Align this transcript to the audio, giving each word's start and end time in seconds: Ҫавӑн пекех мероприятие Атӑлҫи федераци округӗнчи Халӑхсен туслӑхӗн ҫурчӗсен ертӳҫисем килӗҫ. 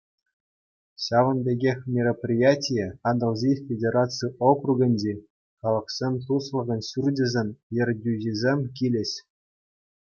Ҫавӑн 1.07 1.39
пекех 1.47 1.79
мероприятие 1.97 2.87
Атӑлҫи 3.13 3.53
федераци 3.67 4.25
округӗнчи 4.49 5.13
Халӑхсен 5.59 6.13
туслӑхӗн 6.27 6.81
ҫурчӗсен 6.91 7.49
ертӳҫисем 7.83 8.59
килӗҫ. 8.81 9.11